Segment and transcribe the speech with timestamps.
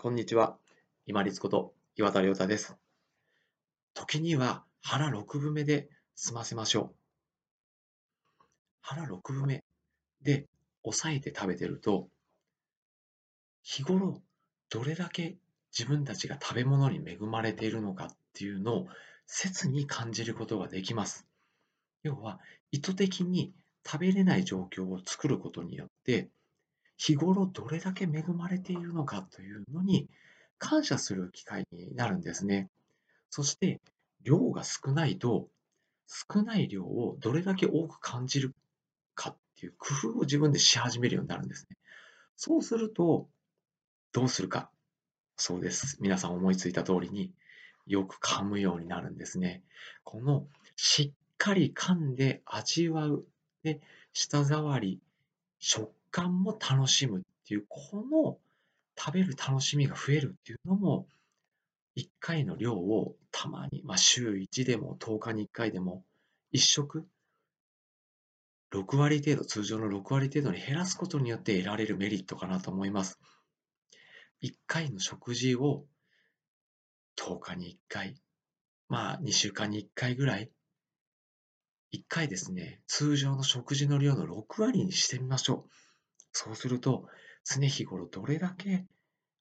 [0.00, 0.56] こんにちは。
[1.06, 2.76] 今立こと岩田亮太です。
[3.94, 8.44] 時には腹6分目で済ませましょう。
[8.80, 9.64] 腹6分目
[10.22, 10.46] で
[10.84, 12.06] 抑えて食べてると、
[13.64, 14.22] 日頃
[14.70, 15.36] どれだけ
[15.76, 18.86] 自分たちが食べ物に恵まれているのかっていうのを
[19.26, 21.26] 切に感じることができます。
[22.04, 22.38] 要は
[22.70, 23.52] 意図的に
[23.84, 26.28] 食べれない状況を作ることによって
[26.98, 30.08] 日頃どれだけ恵まれているのかというのに
[30.58, 32.68] 感謝する機会になるんですね。
[33.30, 33.80] そして
[34.24, 35.48] 量が少ないと
[36.06, 38.54] 少ない量をどれだけ多く感じる
[39.14, 41.76] かっていう工夫を自分でし始めるようになるんですね。
[42.36, 43.28] そうすると
[44.12, 44.70] どうするか。
[45.36, 45.98] そうです。
[46.00, 47.32] 皆さん思いついた通りに
[47.86, 49.62] よく噛むようになるんですね。
[50.02, 53.24] このしっかり噛んで味わう。
[53.62, 53.80] で、
[54.12, 55.00] 舌触り、
[55.60, 58.38] 食感も楽しむっていう、この
[58.98, 61.06] 食べる楽しみが増えるっていうのも、
[61.96, 66.04] 1回の量をたまに、まあ、週1でも10日に1回でも、
[66.52, 67.06] 1食、
[68.72, 73.18] 6割程度、通常の6割程度に減らすことによって得られるメリットかなと思います。
[74.42, 75.84] 1回の食事を
[77.16, 78.20] 10日に1回、
[78.88, 80.50] まあ2週間に1回ぐらい、
[81.92, 85.87] 1回ですね、通常の食事の量の6割にしてみましょう。
[86.40, 87.08] そうすると、
[87.44, 88.86] 常日頃どれだけ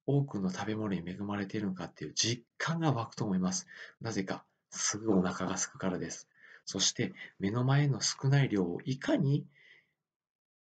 [0.08, 3.68] 多くの食べ物に恵まれているのかっていう実感が湧くと思います。
[4.02, 6.28] なぜか、すぐお腹が空くからです。
[6.66, 9.46] そして、目の前の少ない量をいかに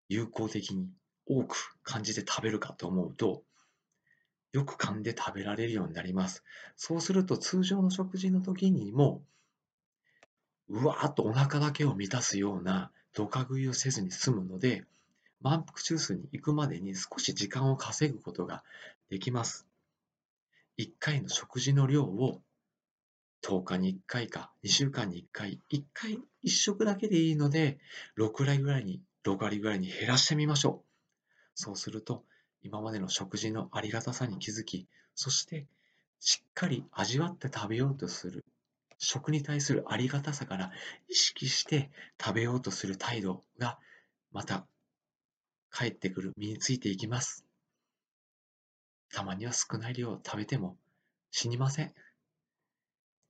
[0.07, 0.87] 有効的に
[1.25, 3.43] 多く感じて食べるかと思うと、
[4.53, 6.45] よく噛んで食べられるようになります。
[6.77, 9.21] そうすると通常の食事の時にも、
[10.69, 14.85] うわーっとお腹だけを満たすようなドカ食いをせずに済むので、
[15.41, 18.63] 満腹中枢に行くまでに少し時間を稼ぐことが
[19.09, 19.67] できます。
[20.77, 22.41] 1回の食事の量を
[23.41, 27.79] 10日に1回か2週間に1回、1回1食だけでいいので、
[28.17, 30.85] 6割ぐらいに、6割ぐらいに減らしてみましょう。
[31.55, 32.23] そうすると、
[32.63, 35.67] 今までの食事のありがたさに気づき、そして
[36.19, 38.45] しっかり味わって食べようとする
[38.99, 40.71] 食に対するありがたさから
[41.09, 41.89] 意識して
[42.23, 43.79] 食べようとする態度が
[44.31, 44.67] また
[45.73, 47.45] 帰ってくる、身についていきます。
[49.11, 50.77] たまには少ない量を食べても
[51.31, 51.93] 死にません。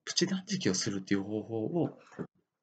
[0.05, 1.99] プチ断食をするっていう方法を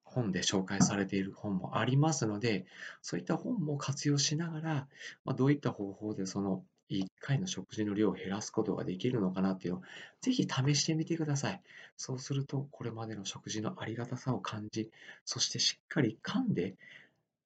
[0.05, 2.67] 本で紹介されている本もありますので、
[3.03, 4.89] そういった本も活用しながら、
[5.25, 9.83] まあ、どういった方法でその1回の食事の量を減らすことができるのかなっていうのを
[10.21, 11.63] ぜひ試してみてください。
[11.97, 14.91] そうすると、これまでの食事のありがたさを感じ、
[15.25, 16.77] そしてしっかり噛んで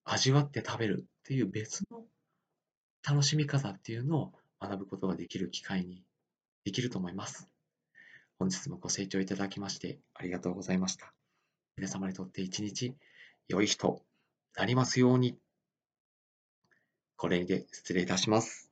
[0.05, 2.05] 味わって食べるっていう別の
[3.07, 6.03] 楽しみ方っていうのを学ぶことができる機会に
[6.65, 7.49] できると思います。
[8.39, 11.13] 本日もご清聴いただきましてありがとうございました。
[11.77, 12.95] 皆様にとって一日
[13.49, 14.03] 良い日と
[14.57, 15.37] なりますように。
[17.17, 18.72] これで失礼いたします。